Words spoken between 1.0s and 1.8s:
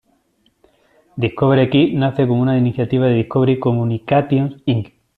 Discovery